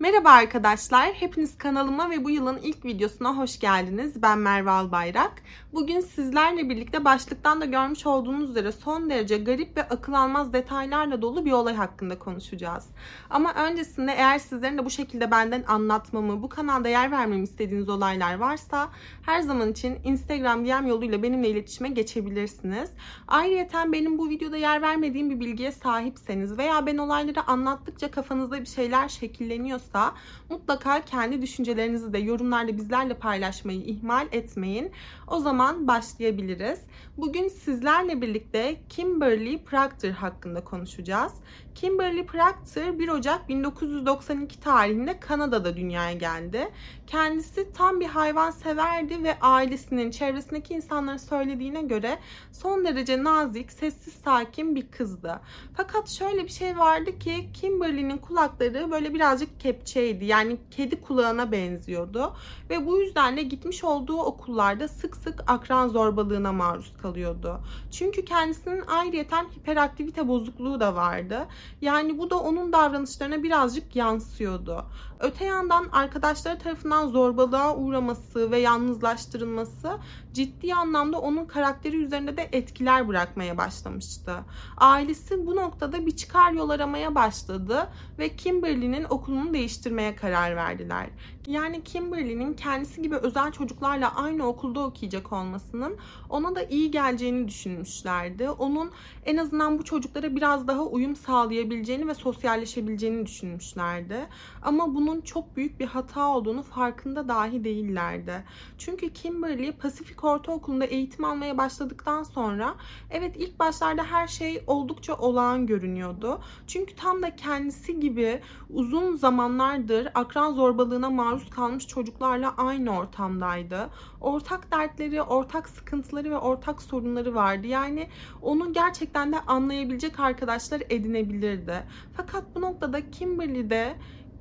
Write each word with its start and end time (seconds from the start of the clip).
Merhaba 0.00 0.30
arkadaşlar, 0.30 1.12
hepiniz 1.12 1.58
kanalıma 1.58 2.10
ve 2.10 2.24
bu 2.24 2.30
yılın 2.30 2.58
ilk 2.62 2.84
videosuna 2.84 3.36
hoş 3.36 3.58
geldiniz. 3.58 4.22
Ben 4.22 4.38
Merve 4.38 4.70
Albayrak. 4.70 5.32
Bugün 5.72 6.00
sizlerle 6.00 6.68
birlikte 6.68 7.04
başlıktan 7.04 7.60
da 7.60 7.64
görmüş 7.64 8.06
olduğunuz 8.06 8.50
üzere 8.50 8.72
son 8.72 9.10
derece 9.10 9.38
garip 9.38 9.76
ve 9.76 9.82
akıl 9.82 10.12
almaz 10.12 10.52
detaylarla 10.52 11.22
dolu 11.22 11.44
bir 11.44 11.52
olay 11.52 11.74
hakkında 11.74 12.18
konuşacağız. 12.18 12.86
Ama 13.30 13.54
öncesinde 13.54 14.12
eğer 14.12 14.38
sizlerin 14.38 14.78
de 14.78 14.84
bu 14.84 14.90
şekilde 14.90 15.30
benden 15.30 15.64
anlatmamı, 15.68 16.42
bu 16.42 16.48
kanalda 16.48 16.88
yer 16.88 17.10
vermemi 17.10 17.42
istediğiniz 17.42 17.88
olaylar 17.88 18.34
varsa 18.34 18.88
her 19.22 19.40
zaman 19.40 19.70
için 19.70 19.98
Instagram 20.04 20.64
DM 20.64 20.86
yoluyla 20.86 21.22
benimle 21.22 21.48
iletişime 21.48 21.88
geçebilirsiniz. 21.88 22.90
Ayrıca 23.28 23.92
benim 23.92 24.18
bu 24.18 24.28
videoda 24.28 24.56
yer 24.56 24.82
vermediğim 24.82 25.30
bir 25.30 25.40
bilgiye 25.40 25.72
sahipseniz 25.72 26.58
veya 26.58 26.86
ben 26.86 26.96
olayları 26.96 27.42
anlattıkça 27.46 28.10
kafanızda 28.10 28.60
bir 28.60 28.66
şeyler 28.66 29.08
şekilleniyorsa 29.08 29.87
olursa 29.88 30.14
mutlaka 30.48 31.04
kendi 31.04 31.42
düşüncelerinizi 31.42 32.12
de 32.12 32.18
yorumlarda 32.18 32.76
bizlerle 32.76 33.14
paylaşmayı 33.14 33.80
ihmal 33.80 34.26
etmeyin. 34.32 34.90
O 35.26 35.40
zaman 35.40 35.88
başlayabiliriz. 35.88 36.80
Bugün 37.16 37.48
sizlerle 37.48 38.22
birlikte 38.22 38.80
Kimberly 38.88 39.64
Proctor 39.64 40.10
hakkında 40.10 40.64
konuşacağız. 40.64 41.32
Kimberly 41.74 42.26
Proctor 42.26 42.98
1 42.98 43.08
Ocak 43.08 43.48
1992 43.48 44.60
tarihinde 44.60 45.20
Kanada'da 45.20 45.76
dünyaya 45.76 46.12
geldi. 46.12 46.68
Kendisi 47.06 47.72
tam 47.72 48.00
bir 48.00 48.06
hayvan 48.06 48.50
severdi 48.50 49.24
ve 49.24 49.38
ailesinin, 49.40 50.10
çevresindeki 50.10 50.74
insanların 50.74 51.16
söylediğine 51.16 51.82
göre 51.82 52.18
son 52.52 52.84
derece 52.84 53.24
nazik, 53.24 53.72
sessiz, 53.72 54.14
sakin 54.14 54.74
bir 54.74 54.86
kızdı. 54.90 55.40
Fakat 55.76 56.08
şöyle 56.08 56.44
bir 56.44 56.48
şey 56.48 56.78
vardı 56.78 57.18
ki 57.18 57.48
Kimberly'nin 57.54 58.18
kulakları 58.18 58.90
böyle 58.90 59.14
birazcık 59.14 59.60
kepçeydi. 59.78 60.24
Yani 60.24 60.56
kedi 60.70 61.00
kulağına 61.00 61.52
benziyordu. 61.52 62.32
Ve 62.70 62.86
bu 62.86 62.98
yüzden 62.98 63.36
de 63.36 63.42
gitmiş 63.42 63.84
olduğu 63.84 64.18
okullarda 64.18 64.88
sık 64.88 65.16
sık 65.16 65.44
akran 65.46 65.88
zorbalığına 65.88 66.52
maruz 66.52 66.92
kalıyordu. 67.02 67.60
Çünkü 67.90 68.24
kendisinin 68.24 68.82
ayrıyeten 68.86 69.44
hiperaktivite 69.44 70.28
bozukluğu 70.28 70.80
da 70.80 70.94
vardı. 70.94 71.46
Yani 71.80 72.18
bu 72.18 72.30
da 72.30 72.38
onun 72.38 72.72
davranışlarına 72.72 73.42
birazcık 73.42 73.96
yansıyordu. 73.96 74.84
Öte 75.20 75.44
yandan 75.44 75.88
arkadaşları 75.92 76.58
tarafından 76.58 77.08
zorbalığa 77.08 77.76
uğraması 77.76 78.50
ve 78.50 78.58
yalnızlaştırılması 78.58 79.98
ciddi 80.38 80.74
anlamda 80.74 81.20
onun 81.20 81.44
karakteri 81.44 81.96
üzerinde 81.96 82.36
de 82.36 82.48
etkiler 82.52 83.08
bırakmaya 83.08 83.58
başlamıştı. 83.58 84.34
Ailesi 84.76 85.46
bu 85.46 85.56
noktada 85.56 86.06
bir 86.06 86.16
çıkar 86.16 86.52
yol 86.52 86.70
aramaya 86.70 87.14
başladı 87.14 87.88
ve 88.18 88.36
Kimberly'nin 88.36 89.04
okulunu 89.04 89.52
değiştirmeye 89.52 90.16
karar 90.16 90.56
verdiler. 90.56 91.06
Yani 91.46 91.84
Kimberly'nin 91.84 92.54
kendisi 92.54 93.02
gibi 93.02 93.16
özel 93.16 93.52
çocuklarla 93.52 94.14
aynı 94.14 94.46
okulda 94.46 94.80
okuyacak 94.80 95.32
olmasının 95.32 95.96
ona 96.30 96.54
da 96.54 96.62
iyi 96.62 96.90
geleceğini 96.90 97.48
düşünmüşlerdi. 97.48 98.50
Onun 98.50 98.90
en 99.26 99.36
azından 99.36 99.78
bu 99.78 99.84
çocuklara 99.84 100.36
biraz 100.36 100.68
daha 100.68 100.82
uyum 100.82 101.16
sağlayabileceğini 101.16 102.08
ve 102.08 102.14
sosyalleşebileceğini 102.14 103.26
düşünmüşlerdi. 103.26 104.26
Ama 104.62 104.94
bunun 104.94 105.20
çok 105.20 105.56
büyük 105.56 105.80
bir 105.80 105.86
hata 105.86 106.28
olduğunu 106.28 106.62
farkında 106.62 107.28
dahi 107.28 107.64
değillerdi. 107.64 108.44
Çünkü 108.78 109.12
Kimberly 109.12 109.72
Pasifik 109.72 110.24
Ortaokulu'nda 110.28 110.84
eğitim 110.84 111.24
almaya 111.24 111.58
başladıktan 111.58 112.22
sonra 112.22 112.74
evet 113.10 113.36
ilk 113.36 113.58
başlarda 113.58 114.04
her 114.04 114.28
şey 114.28 114.64
oldukça 114.66 115.14
olağan 115.14 115.66
görünüyordu. 115.66 116.40
Çünkü 116.66 116.94
tam 116.96 117.22
da 117.22 117.36
kendisi 117.36 118.00
gibi 118.00 118.40
uzun 118.70 119.16
zamanlardır 119.16 120.08
akran 120.14 120.52
zorbalığına 120.52 121.10
maruz 121.10 121.50
kalmış 121.50 121.86
çocuklarla 121.86 122.54
aynı 122.56 122.98
ortamdaydı. 122.98 123.90
Ortak 124.20 124.72
dertleri, 124.72 125.22
ortak 125.22 125.68
sıkıntıları 125.68 126.30
ve 126.30 126.38
ortak 126.38 126.82
sorunları 126.82 127.34
vardı. 127.34 127.66
Yani 127.66 128.08
onu 128.42 128.72
gerçekten 128.72 129.32
de 129.32 129.40
anlayabilecek 129.40 130.20
arkadaşlar 130.20 130.82
edinebilirdi. 130.90 131.84
Fakat 132.16 132.44
bu 132.54 132.60
noktada 132.60 133.10
Kimberly 133.10 133.70
de 133.70 133.94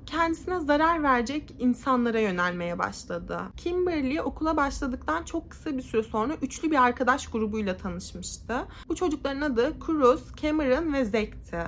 kendisine 0.08 0.60
zarar 0.60 1.04
verecek 1.04 1.56
insanlara 1.60 2.20
yönelmeye 2.20 2.80
başladı. 2.80 3.40
Kimberly 3.58 4.22
okula 4.22 4.58
başladıktan 4.58 5.24
çok 5.24 5.50
kısa 5.50 5.78
bir 5.78 5.82
süre 5.82 6.04
sonra 6.04 6.34
üçlü 6.42 6.72
bir 6.72 6.84
arkadaş 6.84 7.28
grubuyla 7.28 7.78
tanışmıştı. 7.78 8.56
Bu 8.90 8.96
çocukların 8.96 9.42
adı 9.42 9.74
Cruz, 9.86 10.36
Cameron 10.42 10.94
ve 10.94 11.06
Zack'ti. 11.06 11.64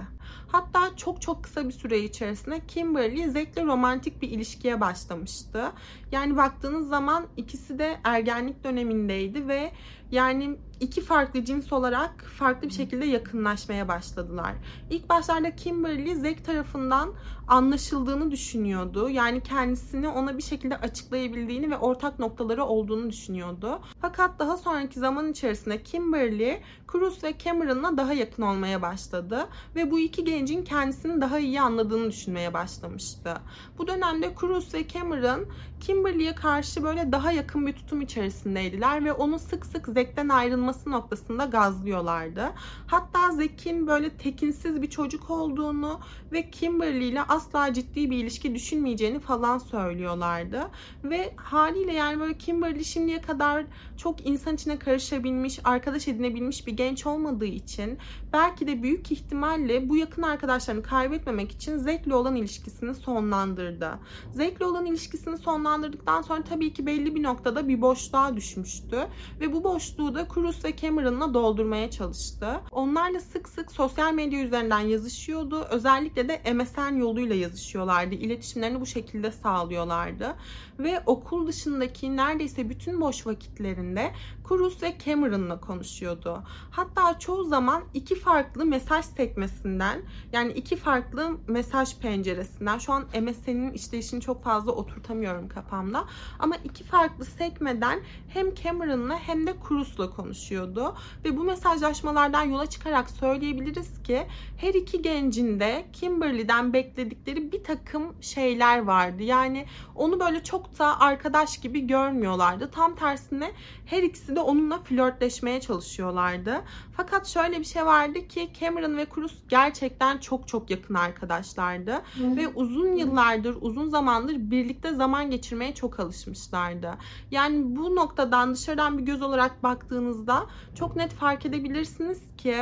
Hatta 0.47 0.95
çok 0.97 1.21
çok 1.21 1.43
kısa 1.43 1.67
bir 1.67 1.73
süre 1.73 1.99
içerisinde 1.99 2.65
Kimberly 2.67 3.29
Zack'le 3.29 3.65
romantik 3.65 4.21
bir 4.21 4.29
ilişkiye 4.29 4.81
başlamıştı. 4.81 5.71
Yani 6.11 6.37
baktığınız 6.37 6.89
zaman 6.89 7.25
ikisi 7.37 7.79
de 7.79 7.99
ergenlik 8.03 8.63
dönemindeydi 8.63 9.47
ve 9.47 9.71
yani 10.11 10.57
iki 10.79 11.01
farklı 11.01 11.45
cins 11.45 11.73
olarak 11.73 12.23
farklı 12.23 12.67
bir 12.67 12.73
şekilde 12.73 13.05
yakınlaşmaya 13.05 13.87
başladılar. 13.87 14.53
İlk 14.89 15.09
başlarda 15.09 15.55
Kimberly 15.55 16.15
Zack 16.15 16.45
tarafından 16.45 17.13
anlaşıldığını 17.47 18.31
düşünüyordu. 18.31 19.09
Yani 19.09 19.43
kendisini 19.43 20.07
ona 20.07 20.37
bir 20.37 20.43
şekilde 20.43 20.77
açıklayabildiğini 20.77 21.71
ve 21.71 21.77
ortak 21.77 22.19
noktaları 22.19 22.63
olduğunu 22.63 23.09
düşünüyordu. 23.09 23.79
Fakat 24.01 24.39
daha 24.39 24.57
sonraki 24.57 24.99
zaman 24.99 25.31
içerisinde 25.31 25.83
Kimberly, 25.83 26.61
Cruz 26.91 27.23
ve 27.23 27.37
Cameron'la 27.37 27.97
daha 27.97 28.13
yakın 28.13 28.43
olmaya 28.43 28.81
başladı 28.81 29.47
ve 29.75 29.91
bu 29.91 29.99
iki 29.99 30.23
gencin 30.23 30.63
kendisini 30.63 31.21
daha 31.21 31.39
iyi 31.39 31.61
anladığını 31.61 32.09
düşünmeye 32.11 32.53
başlamıştı. 32.53 33.33
Bu 33.77 33.87
dönemde 33.87 34.33
Cruz 34.39 34.73
ve 34.73 34.87
Cameron 34.87 35.45
Kimberly'ye 35.79 36.35
karşı 36.35 36.83
böyle 36.83 37.11
daha 37.11 37.31
yakın 37.31 37.67
bir 37.67 37.73
tutum 37.73 38.01
içerisindeydiler 38.01 39.05
ve 39.05 39.13
onu 39.13 39.39
sık 39.39 39.65
sık 39.65 39.87
Zack'ten 39.99 40.29
ayrılması 40.29 40.91
noktasında 40.91 41.45
gazlıyorlardı. 41.45 42.53
Hatta 42.87 43.31
Zack'in 43.31 43.87
böyle 43.87 44.09
tekinsiz 44.09 44.81
bir 44.81 44.89
çocuk 44.89 45.29
olduğunu 45.29 45.99
ve 46.31 46.49
Kimberly 46.49 47.07
ile 47.07 47.21
asla 47.21 47.73
ciddi 47.73 48.09
bir 48.09 48.17
ilişki 48.17 48.55
düşünmeyeceğini 48.55 49.19
falan 49.19 49.57
söylüyorlardı. 49.57 50.67
Ve 51.03 51.33
haliyle 51.35 51.93
yani 51.93 52.19
böyle 52.19 52.37
Kimberly 52.37 52.85
şimdiye 52.85 53.21
kadar 53.21 53.65
çok 53.97 54.27
insan 54.27 54.55
içine 54.55 54.79
karışabilmiş, 54.79 55.59
arkadaş 55.63 56.07
edinebilmiş 56.07 56.67
bir 56.67 56.71
genç 56.71 57.05
olmadığı 57.05 57.45
için 57.45 57.97
belki 58.33 58.67
de 58.67 58.83
büyük 58.83 59.11
ihtimalle 59.11 59.89
bu 59.89 59.97
yakın 59.97 60.21
arkadaşlarını 60.21 60.83
kaybetmemek 60.83 61.51
için 61.51 61.77
Zack'le 61.77 62.11
olan 62.13 62.35
ilişkisini 62.35 62.95
sonlandırdı. 62.95 63.99
Zack'le 64.33 64.61
olan 64.61 64.85
ilişkisini 64.85 65.37
sonlandırdıktan 65.37 66.21
sonra 66.21 66.43
tabii 66.43 66.73
ki 66.73 66.85
belli 66.85 67.15
bir 67.15 67.23
noktada 67.23 67.67
bir 67.67 67.81
boşluğa 67.81 68.35
düşmüştü. 68.35 69.07
Ve 69.39 69.53
bu 69.53 69.63
boşluğu 69.89 70.15
da 70.15 70.27
Cruz 70.33 70.65
ve 70.65 70.75
Cameron'la 70.75 71.33
doldurmaya 71.33 71.91
çalıştı. 71.91 72.61
Onlarla 72.71 73.19
sık 73.19 73.49
sık 73.49 73.71
sosyal 73.71 74.13
medya 74.13 74.39
üzerinden 74.39 74.79
yazışıyordu. 74.79 75.61
Özellikle 75.69 76.29
de 76.29 76.53
MSN 76.53 76.95
yoluyla 76.95 77.35
yazışıyorlardı. 77.35 78.15
İletişimlerini 78.15 78.81
bu 78.81 78.85
şekilde 78.85 79.31
sağlıyorlardı. 79.31 80.35
Ve 80.79 81.03
okul 81.05 81.47
dışındaki 81.47 82.17
neredeyse 82.17 82.69
bütün 82.69 83.01
boş 83.01 83.27
vakitlerinde 83.27 84.11
Cruz 84.49 84.83
ve 84.83 84.97
Cameron'la 85.05 85.59
konuşuyordu. 85.59 86.43
Hatta 86.71 87.19
çoğu 87.19 87.43
zaman 87.43 87.83
iki 87.93 88.15
farklı 88.15 88.65
mesaj 88.65 89.05
sekmesinden 89.05 90.01
yani 90.33 90.51
iki 90.51 90.75
farklı 90.75 91.37
mesaj 91.47 91.97
penceresinden 91.97 92.77
şu 92.77 92.93
an 92.93 93.03
MSN'in 93.21 93.73
işleyişini 93.73 94.21
çok 94.21 94.43
fazla 94.43 94.71
oturtamıyorum 94.71 95.49
kafamda 95.49 96.05
ama 96.39 96.55
iki 96.63 96.83
farklı 96.83 97.25
sekmeden 97.25 97.99
hem 98.27 98.55
Cameron'la 98.55 99.19
hem 99.19 99.47
de 99.47 99.59
Cruz'la 99.79 100.09
konuşuyordu 100.09 100.95
ve 101.25 101.37
bu 101.37 101.43
mesajlaşmalardan 101.43 102.43
yola 102.43 102.65
çıkarak 102.65 103.09
söyleyebiliriz 103.09 104.03
ki 104.03 104.27
her 104.57 104.73
iki 104.73 105.01
gencin 105.01 105.59
de 105.59 105.85
Kimberly'den 105.93 106.73
bekledikleri 106.73 107.51
bir 107.51 107.63
takım 107.63 108.15
şeyler 108.21 108.79
vardı. 108.79 109.23
Yani 109.23 109.65
onu 109.95 110.19
böyle 110.19 110.43
çok 110.43 110.79
da 110.79 110.99
arkadaş 110.99 111.57
gibi 111.57 111.87
görmüyorlardı. 111.87 112.71
Tam 112.71 112.95
tersine 112.95 113.51
her 113.85 114.03
ikisi 114.03 114.35
de 114.35 114.39
onunla 114.39 114.77
flörtleşmeye 114.77 115.61
çalışıyorlardı. 115.61 116.61
Fakat 116.97 117.27
şöyle 117.27 117.59
bir 117.59 117.65
şey 117.65 117.85
vardı 117.85 118.27
ki 118.27 118.49
Cameron 118.59 118.97
ve 118.97 119.07
Cruz 119.15 119.43
gerçekten 119.49 120.17
çok 120.17 120.47
çok 120.47 120.69
yakın 120.69 120.93
arkadaşlardı. 120.93 121.91
Hı. 121.91 122.35
Ve 122.35 122.47
uzun 122.47 122.95
yıllardır, 122.95 123.57
uzun 123.61 123.89
zamandır 123.89 124.35
birlikte 124.35 124.93
zaman 124.93 125.31
geçirmeye 125.31 125.75
çok 125.75 125.99
alışmışlardı. 125.99 126.91
Yani 127.31 127.75
bu 127.75 127.95
noktadan 127.95 128.53
dışarıdan 128.53 128.97
bir 128.97 129.03
göz 129.03 129.21
olarak 129.21 129.63
baktığınızda 129.69 130.45
çok 130.75 130.95
net 130.95 131.11
fark 131.13 131.45
edebilirsiniz 131.45 132.21
ki 132.37 132.55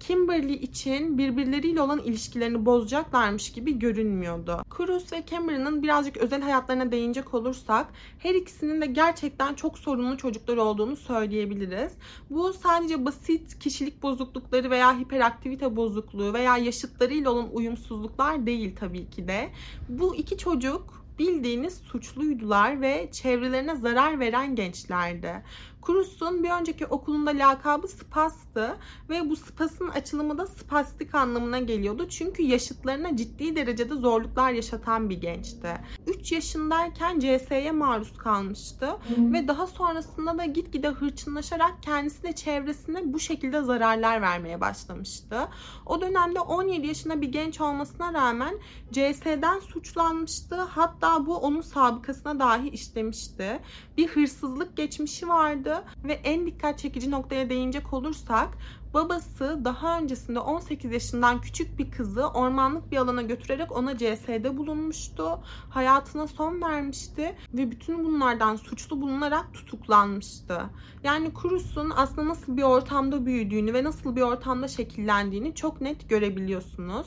Kimberly 0.00 0.54
için 0.54 1.18
birbirleriyle 1.18 1.80
olan 1.80 1.98
ilişkilerini 1.98 2.66
bozacaklarmış 2.66 3.52
gibi 3.52 3.78
görünmüyordu. 3.78 4.62
Cruz 4.76 5.12
ve 5.12 5.24
Cameron'ın 5.30 5.82
birazcık 5.82 6.16
özel 6.16 6.42
hayatlarına 6.42 6.92
değinecek 6.92 7.34
olursak 7.34 7.86
her 8.18 8.34
ikisinin 8.34 8.80
de 8.80 8.86
gerçekten 8.86 9.54
çok 9.54 9.78
sorunlu 9.78 10.16
çocuklar 10.16 10.56
olduğunu 10.56 10.96
söyleyebiliriz. 10.96 11.92
Bu 12.30 12.52
sadece 12.52 13.04
basit 13.04 13.58
kişilik 13.58 14.02
bozuklukları 14.02 14.70
veya 14.70 14.98
hiperaktivite 14.98 15.76
bozukluğu 15.76 16.32
veya 16.34 16.56
yaşıtlarıyla 16.56 17.30
olan 17.30 17.48
uyumsuzluklar 17.52 18.46
değil 18.46 18.76
tabii 18.80 19.10
ki 19.10 19.28
de. 19.28 19.50
Bu 19.88 20.16
iki 20.16 20.38
çocuk 20.38 21.04
bildiğiniz 21.18 21.74
suçluydular 21.74 22.80
ve 22.80 23.08
çevrelerine 23.12 23.76
zarar 23.76 24.20
veren 24.20 24.54
gençlerdi. 24.54 25.42
Krus'un 25.84 26.42
bir 26.42 26.50
önceki 26.50 26.86
okulunda 26.86 27.30
lakabı 27.30 27.88
Spas'tı 27.88 28.76
ve 29.10 29.30
bu 29.30 29.36
Spas'ın 29.36 29.88
açılımı 29.88 30.38
da 30.38 30.46
spastik 30.46 31.14
anlamına 31.14 31.58
geliyordu. 31.58 32.08
Çünkü 32.08 32.42
yaşıtlarına 32.42 33.16
ciddi 33.16 33.56
derecede 33.56 33.94
zorluklar 33.94 34.50
yaşatan 34.50 35.10
bir 35.10 35.20
gençti. 35.20 35.68
3 36.06 36.32
yaşındayken 36.32 37.20
CS'ye 37.20 37.72
maruz 37.72 38.18
kalmıştı 38.18 38.86
Hı. 38.86 39.32
ve 39.32 39.48
daha 39.48 39.66
sonrasında 39.66 40.38
da 40.38 40.44
gitgide 40.44 40.88
hırçınlaşarak 40.88 41.82
kendisine 41.82 42.32
çevresine 42.32 43.12
bu 43.12 43.20
şekilde 43.20 43.62
zararlar 43.62 44.22
vermeye 44.22 44.60
başlamıştı. 44.60 45.48
O 45.86 46.00
dönemde 46.00 46.40
17 46.40 46.86
yaşında 46.86 47.20
bir 47.20 47.28
genç 47.28 47.60
olmasına 47.60 48.12
rağmen 48.12 48.58
CS'den 48.92 49.58
suçlanmıştı. 49.58 50.56
Hatta 50.56 51.26
bu 51.26 51.36
onun 51.36 51.60
sabıkasına 51.60 52.38
dahi 52.38 52.68
işlemişti. 52.68 53.60
Bir 53.96 54.08
hırsızlık 54.08 54.76
geçmişi 54.76 55.28
vardı 55.28 55.73
ve 56.04 56.12
en 56.12 56.46
dikkat 56.46 56.78
çekici 56.78 57.10
noktaya 57.10 57.50
değinecek 57.50 57.92
olursak 57.92 58.48
babası 58.94 59.60
daha 59.64 59.98
öncesinde 59.98 60.38
18 60.38 60.92
yaşından 60.92 61.40
küçük 61.40 61.78
bir 61.78 61.90
kızı 61.90 62.26
ormanlık 62.26 62.92
bir 62.92 62.96
alana 62.96 63.22
götürerek 63.22 63.76
ona 63.76 63.98
CS'de 63.98 64.56
bulunmuştu. 64.56 65.40
Hayatına 65.70 66.26
son 66.26 66.62
vermişti 66.62 67.36
ve 67.54 67.70
bütün 67.70 68.04
bunlardan 68.04 68.56
suçlu 68.56 69.00
bulunarak 69.00 69.54
tutuklanmıştı. 69.54 70.62
Yani 71.04 71.30
Cruz'un 71.42 71.92
aslında 71.96 72.28
nasıl 72.28 72.56
bir 72.56 72.62
ortamda 72.62 73.26
büyüdüğünü 73.26 73.74
ve 73.74 73.84
nasıl 73.84 74.16
bir 74.16 74.22
ortamda 74.22 74.68
şekillendiğini 74.68 75.54
çok 75.54 75.80
net 75.80 76.08
görebiliyorsunuz. 76.08 77.06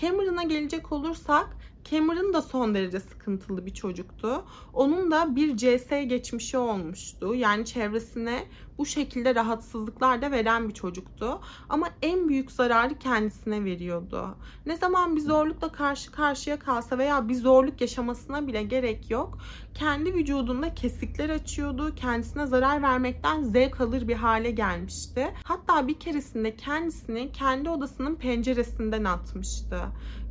Cameron'a 0.00 0.42
gelecek 0.42 0.92
olursak 0.92 1.56
Cameron 1.90 2.32
da 2.32 2.42
son 2.42 2.74
derece 2.74 3.00
sıkıntılı 3.00 3.66
bir 3.66 3.74
çocuktu. 3.74 4.44
Onun 4.72 5.10
da 5.10 5.36
bir 5.36 5.56
CS 5.56 5.90
geçmişi 5.90 6.58
olmuştu. 6.58 7.34
Yani 7.34 7.64
çevresine 7.64 8.46
bu 8.78 8.86
şekilde 8.86 9.34
rahatsızlıklar 9.34 10.22
da 10.22 10.30
veren 10.30 10.68
bir 10.68 10.74
çocuktu. 10.74 11.40
Ama 11.68 11.88
en 12.02 12.28
büyük 12.28 12.52
zararı 12.52 12.98
kendisine 12.98 13.64
veriyordu. 13.64 14.36
Ne 14.66 14.76
zaman 14.76 15.16
bir 15.16 15.20
zorlukla 15.20 15.72
karşı 15.72 16.12
karşıya 16.12 16.58
kalsa 16.58 16.98
veya 16.98 17.28
bir 17.28 17.34
zorluk 17.34 17.80
yaşamasına 17.80 18.46
bile 18.46 18.62
gerek 18.62 19.10
yok. 19.10 19.38
Kendi 19.74 20.14
vücudunda 20.14 20.74
kesikler 20.74 21.30
açıyordu. 21.30 21.94
Kendisine 21.94 22.46
zarar 22.46 22.82
vermekten 22.82 23.42
zevk 23.42 23.80
alır 23.80 24.08
bir 24.08 24.16
hale 24.16 24.50
gelmişti. 24.50 25.34
Hatta 25.44 25.88
bir 25.88 25.94
keresinde 25.94 26.56
kendisini 26.56 27.32
kendi 27.32 27.70
odasının 27.70 28.14
penceresinden 28.14 29.04
atmıştı. 29.04 29.80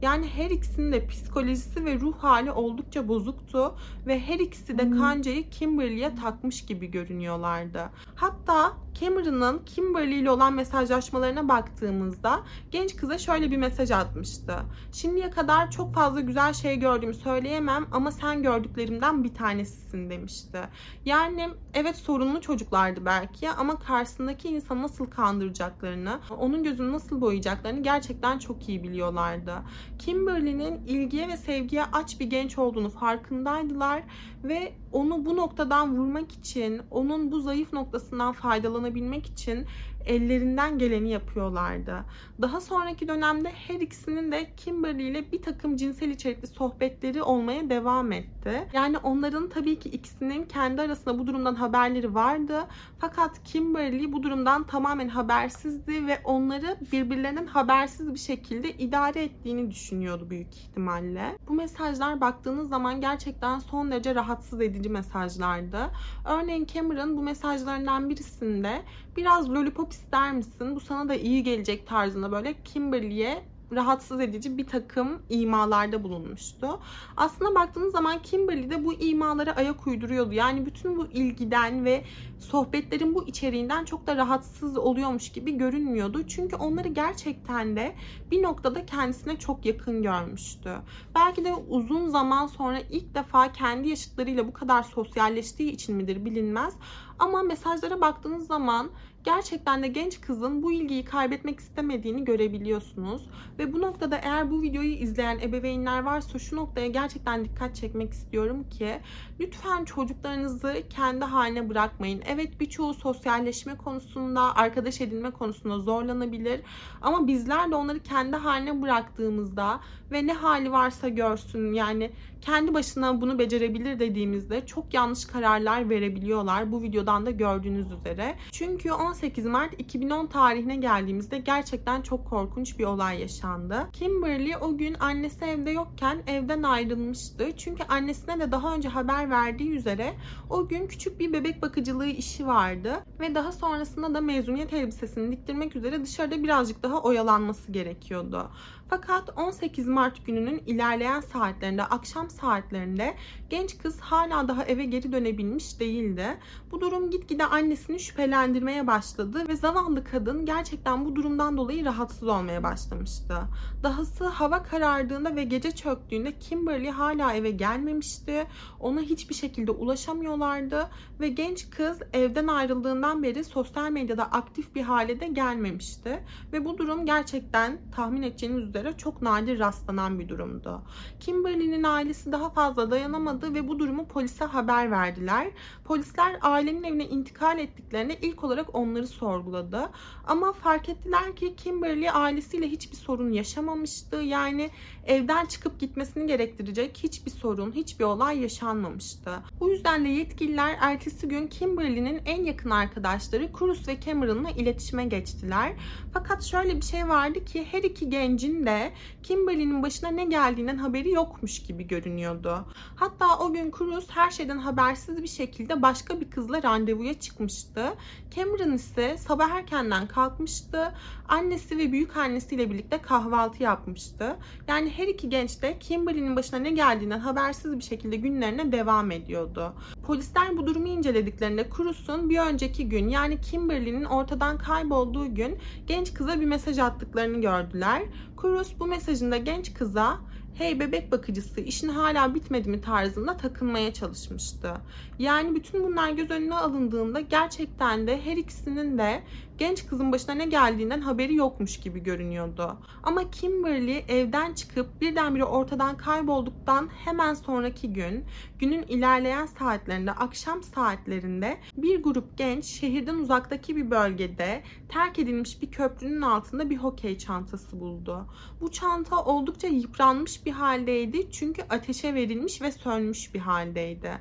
Yani 0.02 0.28
her 0.28 0.50
ikisinin 0.50 0.92
de 0.92 1.08
psikolojisi 1.08 1.86
ve 1.86 2.00
ruh 2.00 2.18
hali 2.18 2.52
oldukça 2.52 3.08
bozuktu 3.08 3.76
ve 4.08 4.20
her 4.20 4.40
ikisi 4.40 4.78
de 4.78 4.90
kancayı 4.90 5.50
Kimberly'e 5.50 6.16
takmış 6.16 6.66
gibi 6.66 6.92
görünüyorlardı. 6.92 7.90
Hatta 8.16 8.74
Cameron'ın 9.00 9.62
Kimberly 9.66 10.20
ile 10.20 10.32
olan 10.32 10.54
mesajlaşmalarına 10.54 11.50
baktığımızda 11.50 12.44
genç 12.72 12.96
kıza 12.96 13.18
şöyle 13.18 13.52
bir 13.52 13.58
mesaj 13.58 13.92
atmıştı. 13.92 14.56
Şimdiye 14.92 15.30
kadar 15.30 15.72
çok 15.72 15.94
fazla 15.94 16.20
güzel 16.20 16.54
şey 16.54 16.80
gördüğümü 16.80 17.14
söyleyemem 17.14 17.86
ama 17.92 18.12
sen 18.12 18.44
gördüklerimden 18.44 19.24
bir 19.24 19.34
tanesisin 19.34 20.10
demişti. 20.10 20.60
Yani 21.06 21.50
evet 21.74 21.96
sorunlu 21.96 22.42
çocuklardı 22.42 23.06
belki 23.06 23.50
ama 23.50 23.80
karşısındaki 23.80 24.48
insanı 24.48 24.82
nasıl 24.82 25.06
kandıracaklarını, 25.06 26.20
onun 26.40 26.64
gözünü 26.64 26.92
nasıl 26.92 27.22
boyayacaklarını 27.22 27.84
gerçekten 27.84 28.40
çok 28.40 28.70
iyi 28.70 28.84
biliyorlardı. 28.84 29.54
Kimberly'nin 30.00 30.86
ilgiye 30.88 31.28
ve 31.28 31.38
sevgiye 31.38 31.84
aç 31.84 32.20
bir 32.20 32.26
genç 32.26 32.58
olduğunu 32.58 32.90
farkındaydılar 32.90 34.04
ve 34.44 34.74
onu 34.92 35.26
bu 35.26 35.38
noktadan 35.38 35.98
vurmak 35.98 36.32
için, 36.32 36.82
onun 36.92 37.32
bu 37.32 37.40
zayıf 37.40 37.74
noktasından 37.74 38.34
faydalanabilmek 38.34 39.26
için 39.26 39.66
ellerinden 40.06 40.78
geleni 40.78 41.10
yapıyorlardı. 41.10 42.06
Daha 42.42 42.62
sonraki 42.62 43.08
dönemde 43.08 43.50
her 43.50 43.80
ikisinin 43.80 44.32
de 44.32 44.56
Kimberly 44.58 45.10
ile 45.10 45.32
bir 45.32 45.42
takım 45.42 45.76
cinsel 45.76 46.10
içerikli 46.10 46.48
sohbetleri 46.48 47.24
olmaya 47.24 47.70
devam 47.70 48.12
etti. 48.12 48.68
Yani 48.74 48.98
onların 48.98 49.50
tabii 49.50 49.80
ki 49.80 49.90
ikisinin 49.90 50.46
kendi 50.46 50.82
arasında 50.82 51.20
bu 51.20 51.28
durumdan 51.28 51.56
haberleri 51.56 52.16
vardı. 52.16 52.68
Fakat 53.00 53.44
Kimberly 53.44 54.12
bu 54.12 54.24
durumdan 54.24 54.64
tamamen 54.64 55.10
habersizdi 55.10 56.08
ve 56.08 56.22
onları 56.24 56.78
birbirlerinden 56.92 57.46
habersiz 57.46 58.14
bir 58.14 58.20
şekilde 58.20 58.72
idare 58.72 59.24
ettiğini 59.24 59.72
düşünüyordu 59.72 60.30
büyük 60.30 60.56
ihtimalle. 60.56 61.38
Bu 61.48 61.54
mesajlar 61.54 62.22
baktığınız 62.22 62.70
zaman 62.70 63.02
gerçekten 63.02 63.60
son 63.60 63.92
derece 63.92 64.16
rahatsız 64.16 64.62
edici 64.62 64.90
mesajlardı. 64.90 65.92
Örneğin 66.26 66.66
Cameron 66.66 67.18
bu 67.18 67.22
mesajlarından 67.22 68.10
birisinde 68.10 68.82
biraz 69.18 69.50
lollipop 69.50 69.94
ister 69.96 70.34
misin? 70.34 70.76
Bu 70.76 70.80
sana 70.80 71.10
da 71.10 71.16
iyi 71.16 71.44
gelecek 71.44 71.88
tarzında 71.88 72.32
böyle 72.32 72.64
Kimberly'e 72.64 73.44
rahatsız 73.72 74.22
edici 74.22 74.58
bir 74.58 74.68
takım 74.68 75.22
imalarda 75.30 76.04
bulunmuştu. 76.04 76.80
Aslında 77.18 77.56
baktığınız 77.56 77.92
zaman 77.92 78.22
Kimberly 78.22 78.70
de 78.70 78.86
bu 78.86 78.94
imalara 78.94 79.56
ayak 79.56 79.88
uyduruyordu. 79.88 80.34
Yani 80.34 80.66
bütün 80.66 80.98
bu 80.98 81.08
ilgiden 81.08 81.86
ve 81.86 82.04
sohbetlerin 82.40 83.16
bu 83.16 83.28
içeriğinden 83.28 83.86
çok 83.86 84.08
da 84.08 84.16
rahatsız 84.16 84.78
oluyormuş 84.78 85.32
gibi 85.32 85.58
görünmüyordu. 85.58 86.28
Çünkü 86.28 86.56
onları 86.56 86.88
gerçekten 86.88 87.76
de 87.76 87.96
bir 88.32 88.44
noktada 88.44 88.86
kendisine 88.86 89.40
çok 89.40 89.66
yakın 89.66 90.04
görmüştü. 90.04 90.72
Belki 91.16 91.46
de 91.46 91.54
uzun 91.70 92.10
zaman 92.10 92.48
sonra 92.48 92.80
ilk 92.90 93.16
defa 93.16 93.52
kendi 93.52 93.90
yaşıtlarıyla 93.90 94.48
bu 94.48 94.54
kadar 94.54 94.84
sosyalleştiği 94.84 95.72
için 95.72 95.96
midir 95.96 96.26
bilinmez. 96.26 96.74
Ama 97.20 97.44
mesajlara 97.44 98.02
baktığınız 98.02 98.48
zaman 98.48 98.90
gerçekten 99.24 99.84
de 99.84 99.88
genç 99.88 100.22
kızın 100.22 100.64
bu 100.64 100.72
ilgiyi 100.72 101.06
kaybetmek 101.06 101.60
istemediğini 101.60 102.26
görebiliyorsunuz. 102.26 103.30
Ve 103.60 103.74
bu 103.74 103.82
noktada 103.82 104.18
eğer 104.18 104.52
bu 104.52 104.62
videoyu 104.62 104.94
izleyen 104.94 105.40
ebeveynler 105.40 106.04
varsa 106.04 106.40
şu 106.40 106.56
noktaya 106.56 106.88
gerçekten 106.88 107.46
dikkat 107.46 107.76
çekmek 107.76 108.14
istiyorum 108.14 108.70
ki 108.70 109.00
lütfen 109.40 109.86
çocuklarınızı 109.86 110.76
kendi 110.90 111.26
haline 111.26 111.70
bırakmayın. 111.70 112.22
Evet 112.28 112.60
birçoğu 112.60 112.94
sosyalleşme 112.94 113.78
konusunda, 113.78 114.56
arkadaş 114.56 115.02
edinme 115.02 115.32
konusunda 115.32 115.80
zorlanabilir. 115.80 116.62
Ama 117.02 117.28
bizler 117.28 117.72
de 117.72 117.76
onları 117.76 118.00
kendi 118.00 118.36
haline 118.36 118.82
bıraktığımızda 118.82 119.80
ve 120.12 120.28
ne 120.28 120.34
hali 120.34 120.72
varsa 120.72 121.10
görsün 121.10 121.74
yani 121.74 122.12
kendi 122.42 122.74
başına 122.74 123.22
bunu 123.22 123.40
becerebilir 123.40 124.00
dediğimizde 124.00 124.66
çok 124.66 124.94
yanlış 124.94 125.26
kararlar 125.26 125.90
verebiliyorlar. 125.90 126.72
Bu 126.72 126.82
videodan 127.06 127.26
da 127.26 127.32
gördüğünüz 127.32 127.92
üzere. 127.92 128.36
Çünkü 128.52 128.92
18 128.92 129.46
Mart 129.46 129.74
2010 129.78 130.28
tarihine 130.28 130.76
geldiğimizde 130.76 131.38
gerçekten 131.38 132.02
çok 132.02 132.30
korkunç 132.30 132.80
bir 132.80 132.84
olay 132.84 133.22
yaşandı. 133.22 133.88
Kimberly 133.94 134.58
o 134.62 134.78
gün 134.78 134.96
annesi 135.00 135.46
evde 135.46 135.72
yokken 135.72 136.24
evden 136.28 136.64
ayrılmıştı. 136.64 137.52
Çünkü 137.58 137.84
annesine 137.84 138.40
de 138.40 138.52
daha 138.52 138.76
önce 138.76 138.90
haber 138.90 139.30
verdiği 139.30 139.72
üzere 139.72 140.14
o 140.50 140.68
gün 140.68 140.88
küçük 140.88 141.20
bir 141.20 141.34
bebek 141.34 141.62
bakıcılığı 141.62 142.08
işi 142.08 142.48
vardı 142.48 142.94
ve 143.20 143.36
daha 143.36 143.52
sonrasında 143.52 144.14
da 144.14 144.22
mezuniyet 144.22 144.74
elbisesini 144.74 145.32
diktirmek 145.32 145.76
üzere 145.76 146.04
dışarıda 146.04 146.44
birazcık 146.44 146.84
daha 146.84 147.02
oyalanması 147.02 147.72
gerekiyordu. 147.72 148.50
Fakat 148.90 149.38
18 149.38 149.88
Mart 149.88 150.26
gününün 150.26 150.64
ilerleyen 150.66 151.20
saatlerinde, 151.20 151.84
akşam 151.84 152.30
saatlerinde 152.30 153.16
genç 153.50 153.78
kız 153.78 154.00
hala 154.00 154.48
daha 154.48 154.64
eve 154.64 154.86
geri 154.86 155.12
dönebilmiş 155.12 155.80
değildi. 155.80 156.38
Bu 156.72 156.82
durum 156.82 157.12
gitgide 157.12 157.46
annesini 157.46 158.00
şüphelendirmeye 158.00 158.88
başladı 158.88 159.48
ve 159.48 159.56
zavallı 159.56 160.04
kadın 160.04 160.46
gerçekten 160.46 161.06
bu 161.06 161.16
durumdan 161.16 161.58
dolayı 161.58 161.86
rahatsız 161.86 162.28
olmaya 162.28 162.64
başlamıştı. 162.64 163.38
Dahası 163.84 164.26
hava 164.26 164.64
karardığında 164.64 165.36
ve 165.36 165.44
gece 165.44 165.72
çöktüğünde 165.72 166.40
Kimberly 166.40 166.90
hala 166.90 167.34
eve 167.34 167.52
gelmemişti. 167.52 168.48
Ona 168.80 169.02
hiçbir 169.02 169.36
şekilde 169.36 169.72
ulaşamıyorlardı 169.72 170.90
ve 171.20 171.28
genç 171.28 171.70
kız 171.70 172.00
evden 172.14 172.48
ayrıldığından 172.48 173.24
beri 173.24 173.44
sosyal 173.44 173.92
medyada 173.92 174.24
aktif 174.24 174.76
bir 174.76 174.82
hale 174.82 175.20
de 175.20 175.28
gelmemişti. 175.28 176.24
Ve 176.54 176.66
bu 176.66 176.78
durum 176.78 177.06
gerçekten 177.06 177.78
tahmin 177.96 178.22
edeceğiniz 178.22 178.75
üzere 178.76 178.98
çok 178.98 179.22
nadir 179.22 179.60
rastlanan 179.60 180.20
bir 180.20 180.30
durumdu. 180.30 180.82
Kimberly'nin 181.20 181.84
ailesi 181.84 182.32
daha 182.32 182.50
fazla 182.50 182.92
dayanamadı 182.92 183.54
ve 183.54 183.68
bu 183.68 183.80
durumu 183.80 184.08
polise 184.08 184.46
haber 184.46 184.92
verdiler. 184.92 185.48
Polisler 185.84 186.40
ailenin 186.42 186.84
evine 186.84 187.06
intikal 187.06 187.60
ettiklerinde 187.60 188.18
ilk 188.22 188.44
olarak 188.44 188.76
onları 188.76 189.08
sorguladı. 189.08 189.90
Ama 190.28 190.54
fark 190.54 190.90
ettiler 190.90 191.36
ki 191.36 191.56
Kimberly 191.56 192.12
ailesiyle 192.12 192.68
hiçbir 192.68 192.96
sorun 192.96 193.32
yaşamamıştı. 193.32 194.16
Yani 194.16 194.70
evden 195.06 195.46
çıkıp 195.46 195.80
gitmesini 195.80 196.28
gerektirecek 196.28 197.00
hiçbir 197.04 197.32
sorun, 197.32 197.72
hiçbir 197.72 198.06
olay 198.06 198.40
yaşanmamıştı. 198.40 199.32
Bu 199.60 199.70
yüzden 199.70 200.06
de 200.06 200.10
yetkililer 200.10 200.78
ertesi 200.82 201.28
gün 201.28 201.48
Kimberly'nin 201.48 202.22
en 202.26 202.44
yakın 202.44 202.70
arkadaşları 202.70 203.50
Cruz 203.60 203.88
ve 203.88 204.00
Cameron'la 204.00 204.50
iletişime 204.50 205.06
geçtiler. 205.06 205.74
Fakat 206.14 206.44
şöyle 206.44 206.76
bir 206.76 206.86
şey 206.86 207.08
vardı 207.08 207.46
ki 207.46 207.66
her 207.72 207.84
iki 207.84 208.10
gencin 208.10 208.65
de 208.66 208.92
Kimberly'nin 209.24 209.84
başına 209.84 210.10
ne 210.10 210.26
geldiğinden 210.26 210.78
haberi 210.78 211.12
yokmuş 211.12 211.64
gibi 211.64 211.88
görünüyordu. 211.88 212.66
Hatta 212.96 213.40
o 213.40 213.54
gün 213.54 213.72
Cruz 213.78 214.08
her 214.10 214.32
şeyden 214.32 214.58
habersiz 214.58 215.24
bir 215.24 215.28
şekilde 215.28 215.82
başka 215.82 216.22
bir 216.22 216.30
kızla 216.30 216.64
randevuya 216.64 217.20
çıkmıştı. 217.20 217.94
Cameron 218.36 218.72
ise 218.72 219.18
sabah 219.18 219.50
erkenden 219.50 220.08
kalkmıştı. 220.08 220.94
Annesi 221.28 221.78
ve 221.78 221.92
büyük 221.92 222.18
annesiyle 222.18 222.72
birlikte 222.72 222.98
kahvaltı 222.98 223.64
yapmıştı. 223.64 224.36
Yani 224.68 224.90
her 224.90 225.08
iki 225.08 225.30
genç 225.30 225.62
de 225.62 225.80
Kimberly'nin 225.80 226.36
başına 226.36 226.60
ne 226.60 226.72
geldiğinden 226.72 227.20
habersiz 227.20 227.78
bir 227.78 227.84
şekilde 227.84 228.16
günlerine 228.16 228.72
devam 228.72 229.12
ediyordu. 229.12 229.74
Polisler 230.08 230.58
bu 230.58 230.68
durumu 230.68 230.88
incelediklerinde 230.88 231.70
Cruz'un 231.78 232.30
bir 232.30 232.40
önceki 232.40 232.90
gün 232.90 233.10
yani 233.10 233.42
Kimberly'nin 233.42 234.06
ortadan 234.06 234.58
kaybolduğu 234.58 235.36
gün 235.36 235.58
genç 235.88 236.14
kıza 236.14 236.42
bir 236.42 236.46
mesaj 236.46 236.80
attıklarını 236.80 237.42
gördüler. 237.42 238.04
Cruz 238.42 238.55
bu 238.80 238.88
mesajında 238.88 239.38
genç 239.38 239.74
kıza 239.74 240.18
hey 240.58 240.80
bebek 240.80 241.12
bakıcısı 241.12 241.62
işin 241.62 241.90
hala 241.90 242.36
bitmedi 242.36 242.70
mi 242.70 242.82
tarzında 242.82 243.38
takılmaya 243.38 243.94
çalışmıştı. 243.94 244.74
Yani 245.20 245.56
bütün 245.56 245.84
bunlar 245.84 246.10
göz 246.10 246.32
önüne 246.32 246.56
alındığında 246.56 247.20
gerçekten 247.20 248.08
de 248.08 248.22
her 248.22 248.38
ikisinin 248.38 248.98
de 248.98 249.24
genç 249.58 249.88
kızın 249.88 250.12
başına 250.12 250.36
ne 250.36 250.46
geldiğinden 250.46 251.02
haberi 251.02 251.36
yokmuş 251.36 251.80
gibi 251.80 252.04
görünüyordu. 252.04 252.78
Ama 253.04 253.32
Kimberly 253.32 254.06
evden 254.08 254.54
çıkıp 254.54 255.02
birdenbire 255.02 255.44
ortadan 255.44 255.98
kaybolduktan 255.98 256.90
hemen 257.06 257.34
sonraki 257.34 257.94
gün, 257.94 258.26
günün 258.60 258.84
ilerleyen 258.84 259.46
saatlerinde, 259.46 260.12
akşam 260.12 260.64
saatlerinde 260.64 261.58
bir 261.78 262.04
grup 262.04 262.38
genç 262.38 262.66
şehirden 262.66 263.16
uzaktaki 263.16 263.76
bir 263.76 263.92
bölgede 263.92 264.64
terk 264.90 265.20
edilmiş 265.20 265.62
bir 265.62 265.72
köprünün 265.72 266.22
altında 266.22 266.70
bir 266.70 266.78
hokey 266.78 267.18
çantası 267.18 267.80
buldu. 267.80 268.28
Bu 268.62 268.72
çanta 268.72 269.24
oldukça 269.24 269.68
yıpranmış 269.68 270.45
bir 270.46 270.52
haldeydi 270.52 271.32
çünkü 271.32 271.62
ateşe 271.70 272.14
verilmiş 272.14 272.62
ve 272.62 272.72
sönmüş 272.72 273.34
bir 273.34 273.40
haldeydi. 273.40 274.12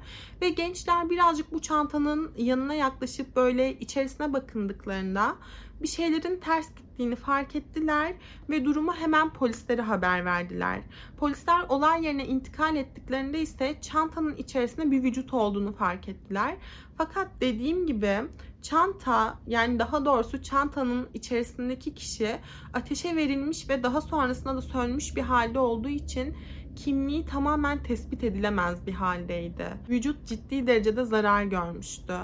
Ve 0.42 0.48
gençler 0.48 1.10
birazcık 1.10 1.52
bu 1.52 1.60
çantanın 1.60 2.32
yanına 2.36 2.74
yaklaşıp 2.74 3.36
böyle 3.36 3.78
içerisine 3.78 4.32
bakındıklarında 4.32 5.36
bir 5.82 5.88
şeylerin 5.88 6.40
ters 6.40 6.74
gittiğini 6.74 7.16
fark 7.16 7.56
ettiler 7.56 8.14
ve 8.50 8.64
durumu 8.64 8.94
hemen 8.94 9.32
polislere 9.32 9.82
haber 9.82 10.24
verdiler. 10.24 10.80
Polisler 11.16 11.66
olay 11.68 12.04
yerine 12.04 12.26
intikal 12.26 12.76
ettiklerinde 12.76 13.40
ise 13.40 13.76
çantanın 13.80 14.36
içerisinde 14.36 14.90
bir 14.90 15.02
vücut 15.02 15.34
olduğunu 15.34 15.72
fark 15.72 16.08
ettiler. 16.08 16.56
Fakat 16.98 17.28
dediğim 17.40 17.86
gibi 17.86 18.16
çanta 18.62 19.38
yani 19.46 19.78
daha 19.78 20.04
doğrusu 20.04 20.42
çantanın 20.42 21.08
içerisindeki 21.14 21.94
kişi 21.94 22.36
ateşe 22.72 23.16
verilmiş 23.16 23.68
ve 23.68 23.82
daha 23.82 24.00
sonrasında 24.00 24.56
da 24.56 24.62
sönmüş 24.62 25.16
bir 25.16 25.22
halde 25.22 25.58
olduğu 25.58 25.88
için 25.88 26.36
kimliği 26.76 27.26
tamamen 27.26 27.82
tespit 27.82 28.24
edilemez 28.24 28.86
bir 28.86 28.92
haldeydi. 28.92 29.66
Vücut 29.88 30.26
ciddi 30.26 30.66
derecede 30.66 31.04
zarar 31.04 31.44
görmüştü. 31.44 32.14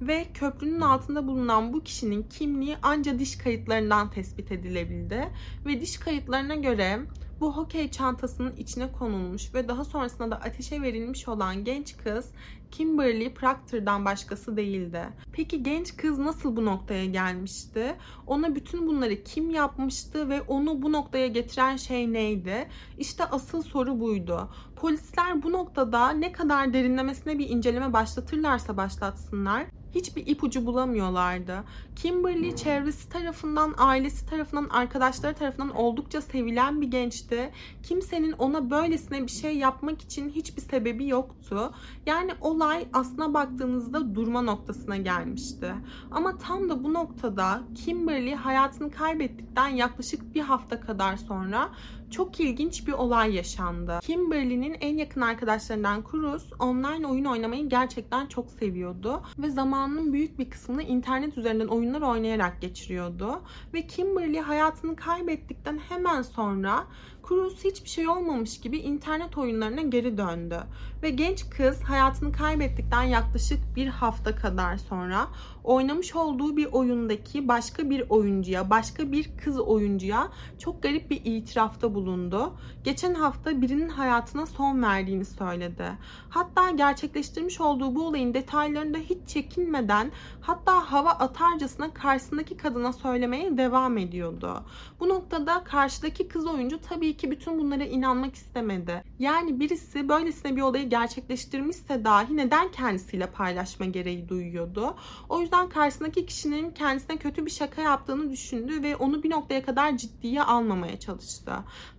Ve 0.00 0.26
köprünün 0.34 0.80
altında 0.80 1.26
bulunan 1.26 1.72
bu 1.72 1.82
kişinin 1.82 2.22
kimliği 2.22 2.76
ancak 2.82 3.18
diş 3.18 3.38
kayıtlarından 3.38 4.10
tespit 4.10 4.52
edilebildi. 4.52 5.28
Ve 5.66 5.80
diş 5.80 5.98
kayıtlarına 5.98 6.54
göre 6.54 7.00
bu 7.40 7.56
hokey 7.56 7.90
çantasının 7.90 8.56
içine 8.56 8.92
konulmuş 8.92 9.54
ve 9.54 9.68
daha 9.68 9.84
sonrasında 9.84 10.30
da 10.30 10.36
ateşe 10.36 10.82
verilmiş 10.82 11.28
olan 11.28 11.64
genç 11.64 11.96
kız 11.96 12.30
Kimberly 12.70 13.34
Proctor'dan 13.34 14.04
başkası 14.04 14.56
değildi. 14.56 15.08
Peki 15.32 15.62
genç 15.62 15.96
kız 15.96 16.18
nasıl 16.18 16.56
bu 16.56 16.64
noktaya 16.64 17.06
gelmişti? 17.06 17.96
Ona 18.26 18.54
bütün 18.54 18.86
bunları 18.86 19.22
kim 19.24 19.50
yapmıştı 19.50 20.28
ve 20.28 20.42
onu 20.42 20.82
bu 20.82 20.92
noktaya 20.92 21.26
getiren 21.26 21.76
şey 21.76 22.12
neydi? 22.12 22.68
İşte 22.98 23.24
asıl 23.24 23.62
soru 23.62 24.00
buydu. 24.00 24.50
Polisler 24.76 25.42
bu 25.42 25.52
noktada 25.52 26.10
ne 26.10 26.32
kadar 26.32 26.72
derinlemesine 26.72 27.38
bir 27.38 27.48
inceleme 27.48 27.92
başlatırlarsa 27.92 28.76
başlatsınlar 28.76 29.66
hiçbir 29.94 30.26
ipucu 30.26 30.66
bulamıyorlardı. 30.66 31.64
Kimberly 31.96 32.56
çevresi 32.56 33.08
tarafından, 33.08 33.74
ailesi 33.78 34.26
tarafından, 34.26 34.68
arkadaşları 34.68 35.34
tarafından 35.34 35.76
oldukça 35.76 36.20
sevilen 36.20 36.80
bir 36.80 36.90
gençti. 36.90 37.50
Kimsenin 37.82 38.32
ona 38.32 38.70
böylesine 38.70 39.22
bir 39.22 39.32
şey 39.32 39.58
yapmak 39.58 40.00
için 40.00 40.30
hiçbir 40.30 40.62
sebebi 40.62 41.08
yoktu. 41.08 41.72
Yani 42.06 42.32
olay 42.40 42.88
aslına 42.92 43.34
baktığınızda 43.34 44.14
durma 44.14 44.42
noktasına 44.42 44.96
gelmişti. 44.96 45.74
Ama 46.10 46.38
tam 46.38 46.68
da 46.68 46.84
bu 46.84 46.94
noktada 46.94 47.62
Kimberly 47.84 48.34
hayatını 48.34 48.90
kaybettikten 48.90 49.68
yaklaşık 49.68 50.34
bir 50.34 50.40
hafta 50.40 50.80
kadar 50.80 51.16
sonra 51.16 51.70
çok 52.10 52.40
ilginç 52.40 52.86
bir 52.86 52.92
olay 52.92 53.34
yaşandı. 53.34 53.98
Kimberly'nin 54.02 54.76
en 54.80 54.96
yakın 54.96 55.20
arkadaşlarından 55.20 56.04
Cruz 56.10 56.52
online 56.58 57.06
oyun 57.06 57.24
oynamayı 57.24 57.68
gerçekten 57.68 58.26
çok 58.26 58.50
seviyordu 58.50 59.22
ve 59.38 59.50
zamanının 59.50 60.12
büyük 60.12 60.38
bir 60.38 60.50
kısmını 60.50 60.82
internet 60.82 61.38
üzerinden 61.38 61.66
oyunlar 61.66 62.02
oynayarak 62.02 62.60
geçiriyordu. 62.60 63.40
Ve 63.74 63.86
Kimberly 63.86 64.40
hayatını 64.40 64.96
kaybettikten 64.96 65.78
hemen 65.88 66.22
sonra 66.22 66.86
Cruz 67.28 67.64
hiçbir 67.64 67.88
şey 67.88 68.08
olmamış 68.08 68.60
gibi 68.60 68.78
internet 68.78 69.38
oyunlarına 69.38 69.82
geri 69.82 70.18
döndü. 70.18 70.58
Ve 71.02 71.10
genç 71.10 71.50
kız 71.50 71.82
hayatını 71.82 72.32
kaybettikten 72.32 73.02
yaklaşık 73.02 73.58
bir 73.76 73.86
hafta 73.86 74.36
kadar 74.36 74.76
sonra 74.76 75.28
oynamış 75.68 76.16
olduğu 76.16 76.56
bir 76.56 76.66
oyundaki 76.66 77.48
başka 77.48 77.90
bir 77.90 78.04
oyuncuya, 78.08 78.70
başka 78.70 79.12
bir 79.12 79.30
kız 79.44 79.58
oyuncuya 79.60 80.28
çok 80.58 80.82
garip 80.82 81.10
bir 81.10 81.20
itirafta 81.24 81.94
bulundu. 81.94 82.52
Geçen 82.84 83.14
hafta 83.14 83.62
birinin 83.62 83.88
hayatına 83.88 84.46
son 84.46 84.82
verdiğini 84.82 85.24
söyledi. 85.24 85.92
Hatta 86.28 86.70
gerçekleştirmiş 86.70 87.60
olduğu 87.60 87.94
bu 87.94 88.06
olayın 88.06 88.34
detaylarını 88.34 88.94
da 88.94 88.98
hiç 88.98 89.28
çekinmeden 89.28 90.12
hatta 90.40 90.92
hava 90.92 91.10
atarcasına 91.10 91.94
karşısındaki 91.94 92.56
kadına 92.56 92.92
söylemeye 92.92 93.56
devam 93.56 93.98
ediyordu. 93.98 94.62
Bu 95.00 95.08
noktada 95.08 95.64
karşıdaki 95.64 96.28
kız 96.28 96.46
oyuncu 96.46 96.80
tabii 96.80 97.16
ki 97.16 97.30
bütün 97.30 97.58
bunlara 97.58 97.84
inanmak 97.84 98.34
istemedi. 98.34 99.04
Yani 99.18 99.60
birisi 99.60 100.08
böylesine 100.08 100.56
bir 100.56 100.62
olayı 100.62 100.88
gerçekleştirmişse 100.88 102.04
dahi 102.04 102.36
neden 102.36 102.70
kendisiyle 102.70 103.26
paylaşma 103.26 103.86
gereği 103.86 104.28
duyuyordu. 104.28 104.96
O 105.28 105.40
yüzden 105.40 105.57
karşısındaki 105.66 106.26
kişinin 106.26 106.70
kendisine 106.70 107.16
kötü 107.16 107.46
bir 107.46 107.50
şaka 107.50 107.82
yaptığını 107.82 108.30
düşündü 108.30 108.82
ve 108.82 108.96
onu 108.96 109.22
bir 109.22 109.30
noktaya 109.30 109.62
kadar 109.62 109.96
ciddiye 109.96 110.42
almamaya 110.42 111.00
çalıştı. 111.00 111.52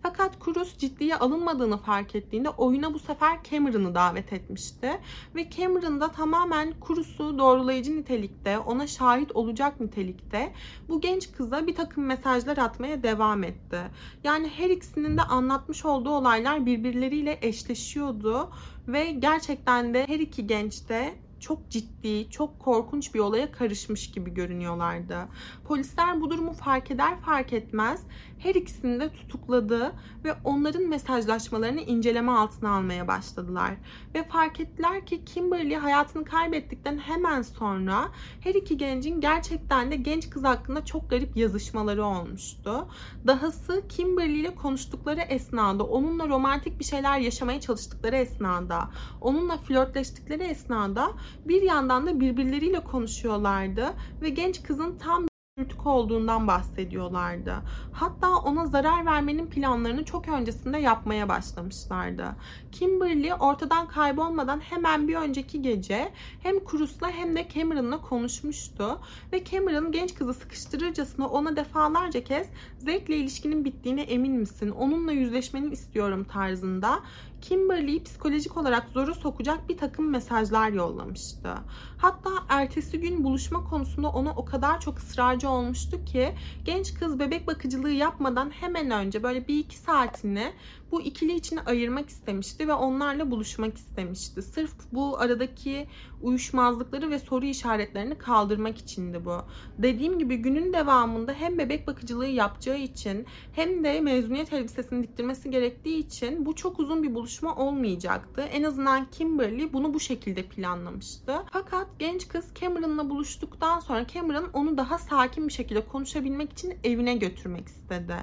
Fakat 0.03 0.45
Cruz 0.45 0.77
ciddiye 0.77 1.15
alınmadığını 1.15 1.77
fark 1.77 2.15
ettiğinde 2.15 2.49
oyuna 2.49 2.93
bu 2.93 2.99
sefer 2.99 3.43
Cameron'ı 3.51 3.95
davet 3.95 4.33
etmişti. 4.33 4.99
Ve 5.35 5.49
Cameron 5.49 6.01
da 6.01 6.11
tamamen 6.11 6.73
Cruz'u 6.87 7.39
doğrulayıcı 7.39 7.97
nitelikte, 7.97 8.59
ona 8.59 8.87
şahit 8.87 9.31
olacak 9.31 9.79
nitelikte 9.79 10.53
bu 10.89 11.01
genç 11.01 11.31
kıza 11.31 11.67
bir 11.67 11.75
takım 11.75 12.05
mesajlar 12.05 12.57
atmaya 12.57 13.03
devam 13.03 13.43
etti. 13.43 13.79
Yani 14.23 14.49
her 14.49 14.69
ikisinin 14.69 15.17
de 15.17 15.21
anlatmış 15.21 15.85
olduğu 15.85 16.09
olaylar 16.09 16.65
birbirleriyle 16.65 17.39
eşleşiyordu 17.41 18.49
ve 18.87 19.11
gerçekten 19.11 19.93
de 19.93 20.07
her 20.07 20.19
iki 20.19 20.47
genç 20.47 20.89
de 20.89 21.13
çok 21.39 21.69
ciddi, 21.69 22.29
çok 22.29 22.60
korkunç 22.60 23.13
bir 23.13 23.19
olaya 23.19 23.51
karışmış 23.51 24.12
gibi 24.12 24.34
görünüyorlardı. 24.34 25.17
Polisler 25.65 26.22
bu 26.22 26.29
durumu 26.29 26.53
fark 26.53 26.91
eder 26.91 27.19
fark 27.19 27.53
etmez 27.53 28.01
her 28.39 28.55
ikisini 28.55 29.00
de 29.00 29.13
tutukladı 29.13 29.96
ve 30.24 30.36
onların 30.43 30.84
mesajlaşmalarını 30.84 31.81
inceleme 31.81 32.31
altına 32.31 32.75
almaya 32.75 33.08
başladılar. 33.08 33.74
Ve 34.15 34.24
fark 34.24 34.60
ettiler 34.60 35.05
ki 35.05 35.25
Kimberly 35.25 35.75
hayatını 35.75 36.25
kaybettikten 36.25 36.98
hemen 36.98 37.41
sonra 37.41 38.10
her 38.41 38.55
iki 38.55 38.77
gencin 38.77 39.22
gerçekten 39.22 39.91
de 39.91 39.96
genç 39.96 40.29
kız 40.29 40.43
hakkında 40.43 40.86
çok 40.86 41.10
garip 41.10 41.38
yazışmaları 41.38 42.05
olmuştu. 42.05 42.88
Dahası 43.27 43.84
Kimberly 43.89 44.39
ile 44.39 44.55
konuştukları 44.55 45.22
esnada, 45.22 45.84
onunla 45.84 46.27
romantik 46.27 46.79
bir 46.79 46.86
şeyler 46.86 47.19
yaşamaya 47.19 47.60
çalıştıkları 47.62 48.15
esnada, 48.15 48.89
onunla 49.22 49.58
flörtleştikleri 49.58 50.43
esnada 50.43 51.12
bir 51.45 51.62
yandan 51.62 52.07
da 52.07 52.19
birbirleriyle 52.19 52.79
konuşuyorlardı 52.79 53.93
ve 54.21 54.29
genç 54.29 54.63
kızın 54.63 54.98
tam 54.98 55.29
sürtük 55.59 55.88
olduğundan 55.88 56.48
bahsediyorlardı. 56.48 57.55
Hatta 57.93 58.36
ona 58.36 58.65
zarar 58.65 59.05
vermenin 59.05 59.48
planlarını 59.48 60.05
çok 60.05 60.27
öncesinde 60.27 60.77
yapmaya 60.77 61.29
başlamışlardı. 61.29 62.25
Kimberly 62.71 63.33
ortadan 63.33 63.88
kaybolmadan 63.88 64.59
hemen 64.59 65.07
bir 65.07 65.15
önceki 65.15 65.62
gece 65.62 66.12
hem 66.43 66.55
Cruz'la 66.71 67.09
hem 67.09 67.36
de 67.36 67.48
Cameron'la 67.55 68.01
konuşmuştu 68.01 69.00
ve 69.33 69.43
Cameron 69.43 69.91
genç 69.91 70.15
kızı 70.15 70.33
sıkıştırırcasına 70.33 71.27
ona 71.27 71.55
defalarca 71.55 72.24
kez 72.24 72.48
Zack'le 72.77 73.09
ilişkinin 73.09 73.65
bittiğine 73.65 74.01
emin 74.01 74.33
misin? 74.33 74.69
Onunla 74.69 75.12
yüzleşmeni 75.12 75.69
istiyorum 75.74 76.24
tarzında 76.24 77.00
Kimberly'yi 77.41 78.03
psikolojik 78.03 78.58
olarak 78.58 78.89
zoru 78.89 79.15
sokacak 79.15 79.69
bir 79.69 79.77
takım 79.77 80.10
mesajlar 80.10 80.69
yollamıştı. 80.69 81.50
Hatta 81.98 82.29
ertesi 82.50 83.00
gün 83.00 83.24
buluşma 83.24 83.63
konusunda 83.63 84.10
ona 84.10 84.31
o 84.31 84.46
kadar 84.46 84.79
çok 84.81 84.98
ısrarcı 84.98 85.50
olmuştu 85.50 86.05
ki 86.05 86.36
genç 86.65 86.93
kız 86.93 87.19
bebek 87.19 87.48
bakıcılığı 87.48 87.91
yapmadan 87.91 88.50
hemen 88.50 88.91
önce 88.91 89.24
böyle 89.24 89.48
bir 89.48 89.60
iki 89.60 89.77
saatini 89.77 90.53
bu 90.91 91.01
ikili 91.01 91.36
için 91.36 91.60
ayırmak 91.65 92.10
istemişti 92.10 92.67
ve 92.67 92.74
onlarla 92.74 93.31
buluşmak 93.31 93.77
istemişti. 93.77 94.41
Sırf 94.41 94.74
bu 94.91 95.19
aradaki 95.19 95.88
uyuşmazlıkları 96.22 97.10
ve 97.10 97.19
soru 97.19 97.46
işaretlerini 97.46 98.17
kaldırmak 98.17 98.77
içindi 98.77 99.25
bu. 99.25 99.38
Dediğim 99.77 100.19
gibi 100.19 100.38
günün 100.38 100.74
devamında 100.74 101.34
hem 101.34 101.58
bebek 101.58 101.88
bakıcılığı 101.88 102.27
yapacağı 102.27 102.77
için 102.77 103.25
hem 103.53 103.84
de 103.84 104.01
mezuniyet 104.01 104.53
elbisesini 104.53 105.03
diktirmesi 105.03 105.51
gerektiği 105.51 105.98
için 105.98 106.46
bu 106.46 106.55
çok 106.55 106.79
uzun 106.79 107.03
bir 107.03 107.15
buluşma 107.15 107.55
olmayacaktı. 107.55 108.41
En 108.41 108.63
azından 108.63 109.08
Kimberly 109.12 109.74
bunu 109.74 109.93
bu 109.93 110.00
şekilde 110.00 110.43
planlamıştı. 110.43 111.36
Fakat 111.51 111.88
genç 112.00 112.27
kız 112.27 112.46
Cameron'la 112.62 113.10
buluştuktan 113.10 113.79
sonra 113.79 114.08
Cameron 114.08 114.50
onu 114.53 114.77
daha 114.77 114.98
sakin 114.98 115.48
bir 115.48 115.53
şekilde 115.53 115.81
konuşabilmek 115.81 116.51
için 116.53 116.74
evine 116.84 117.15
götürmek 117.15 117.67
istedi. 117.67 118.15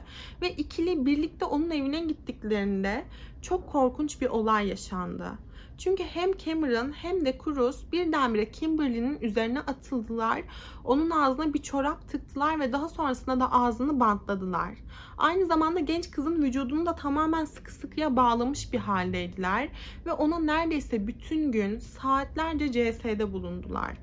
Ve 0.42 0.50
ikili 0.50 1.06
birlikte 1.06 1.44
onun 1.44 1.70
evine 1.70 2.00
gittiklerinde 2.56 3.04
çok 3.42 3.72
korkunç 3.72 4.20
bir 4.20 4.26
olay 4.26 4.68
yaşandı. 4.68 5.32
Çünkü 5.78 6.04
hem 6.04 6.36
Cameron 6.38 6.92
hem 6.92 7.24
de 7.24 7.38
Cruz 7.44 7.92
birdenbire 7.92 8.50
Kimberly'nin 8.50 9.20
üzerine 9.20 9.60
atıldılar. 9.60 10.42
Onun 10.84 11.10
ağzına 11.10 11.54
bir 11.54 11.62
çorap 11.62 12.08
tıktılar 12.08 12.60
ve 12.60 12.72
daha 12.72 12.88
sonrasında 12.88 13.40
da 13.40 13.52
ağzını 13.52 14.00
bantladılar. 14.00 14.74
Aynı 15.18 15.46
zamanda 15.46 15.80
genç 15.80 16.10
kızın 16.10 16.42
vücudunu 16.42 16.86
da 16.86 16.94
tamamen 16.94 17.44
sıkı 17.44 17.72
sıkıya 17.72 18.16
bağlamış 18.16 18.72
bir 18.72 18.78
haldeydiler 18.78 19.68
ve 20.06 20.12
ona 20.12 20.38
neredeyse 20.38 21.06
bütün 21.06 21.52
gün 21.52 21.78
saatlerce 21.78 22.72
CS'de 22.72 23.32
bulundular. 23.32 23.96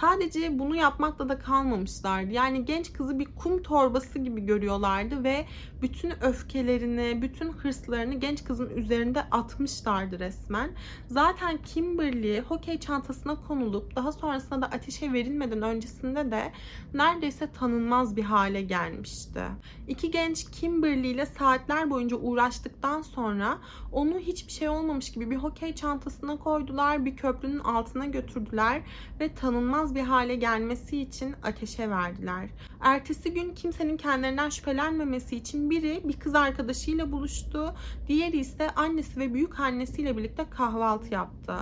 Sadece 0.00 0.58
bunu 0.58 0.76
yapmakla 0.76 1.28
da 1.28 1.38
kalmamışlardı. 1.38 2.32
Yani 2.32 2.64
genç 2.64 2.92
kızı 2.92 3.18
bir 3.18 3.24
kum 3.24 3.62
torbası 3.62 4.18
gibi 4.18 4.46
görüyorlardı 4.46 5.24
ve 5.24 5.46
bütün 5.82 6.24
öfkelerini, 6.24 7.22
bütün 7.22 7.52
hırslarını 7.52 8.14
genç 8.14 8.44
kızın 8.44 8.70
üzerinde 8.70 9.22
atmışlardı 9.22 10.18
resmen. 10.18 10.70
Zaten 11.08 11.58
Kimberly 11.62 12.40
hokey 12.40 12.80
çantasına 12.80 13.40
konulup 13.40 13.96
daha 13.96 14.12
sonrasında 14.12 14.62
da 14.62 14.66
ateşe 14.66 15.12
verilmeden 15.12 15.62
öncesinde 15.62 16.30
de 16.30 16.52
neredeyse 16.94 17.52
tanınmaz 17.52 18.16
bir 18.16 18.24
hale 18.24 18.62
gelmişti. 18.62 19.42
İki 19.88 20.10
genç 20.10 20.50
Kimberly 20.50 21.08
ile 21.08 21.26
saatler 21.26 21.90
boyunca 21.90 22.16
uğraştıktan 22.16 23.02
sonra 23.02 23.58
onu 23.92 24.18
hiçbir 24.18 24.52
şey 24.52 24.68
olmamış 24.68 25.12
gibi 25.12 25.30
bir 25.30 25.36
hokey 25.36 25.74
çantasına 25.74 26.36
koydular, 26.36 27.04
bir 27.04 27.16
köprünün 27.16 27.58
altına 27.58 28.06
götürdüler 28.06 28.82
ve 29.20 29.34
tanınmaz 29.34 29.85
bir 29.94 30.02
hale 30.02 30.34
gelmesi 30.36 31.00
için 31.00 31.34
ateşe 31.42 31.90
verdiler. 31.90 32.48
Ertesi 32.80 33.34
gün 33.34 33.54
kimsenin 33.54 33.96
kendilerinden 33.96 34.48
şüphelenmemesi 34.48 35.36
için 35.36 35.70
biri 35.70 36.00
bir 36.04 36.12
kız 36.12 36.34
arkadaşıyla 36.34 37.12
buluştu, 37.12 37.74
diğeri 38.08 38.38
ise 38.38 38.70
annesi 38.70 39.20
ve 39.20 39.34
büyük 39.34 39.60
annesiyle 39.60 40.16
birlikte 40.16 40.50
kahvaltı 40.50 41.14
yaptı. 41.14 41.54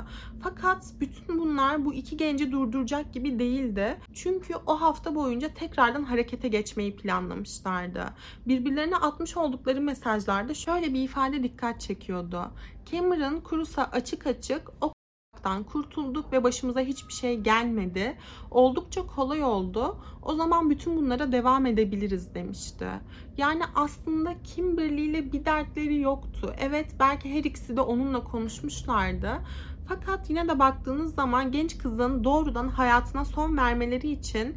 Fakat 0.42 0.84
bütün 1.00 1.38
bunlar 1.38 1.84
bu 1.84 1.94
iki 1.94 2.16
genci 2.16 2.52
durduracak 2.52 3.14
gibi 3.14 3.38
değildi. 3.38 4.00
Çünkü 4.14 4.54
o 4.66 4.80
hafta 4.80 5.14
boyunca 5.14 5.54
tekrardan 5.54 6.02
harekete 6.02 6.48
geçmeyi 6.48 6.96
planlamışlardı. 6.96 8.04
Birbirlerine 8.46 8.96
atmış 8.96 9.36
oldukları 9.36 9.80
mesajlarda 9.80 10.54
şöyle 10.54 10.94
bir 10.94 11.02
ifade 11.02 11.42
dikkat 11.42 11.80
çekiyordu. 11.80 12.50
Cameron 12.92 13.42
Cruz'a 13.50 13.84
açık 13.84 14.26
açık 14.26 14.70
o 14.80 14.94
olmaktan 15.44 15.64
kurtulduk 15.64 16.32
ve 16.32 16.44
başımıza 16.44 16.80
hiçbir 16.80 17.12
şey 17.12 17.40
gelmedi. 17.40 18.16
Oldukça 18.50 19.06
kolay 19.06 19.44
oldu. 19.44 19.96
O 20.22 20.34
zaman 20.34 20.70
bütün 20.70 20.96
bunlara 20.96 21.32
devam 21.32 21.66
edebiliriz 21.66 22.34
demişti. 22.34 22.86
Yani 23.36 23.62
aslında 23.74 24.42
Kimberly 24.42 25.04
ile 25.06 25.32
bir 25.32 25.44
dertleri 25.44 26.00
yoktu. 26.00 26.54
Evet 26.58 26.86
belki 27.00 27.34
her 27.34 27.44
ikisi 27.44 27.76
de 27.76 27.80
onunla 27.80 28.24
konuşmuşlardı. 28.24 29.30
Fakat 29.88 30.30
yine 30.30 30.48
de 30.48 30.58
baktığınız 30.58 31.14
zaman 31.14 31.52
genç 31.52 31.78
kızın 31.78 32.24
doğrudan 32.24 32.68
hayatına 32.68 33.24
son 33.24 33.56
vermeleri 33.56 34.10
için 34.10 34.56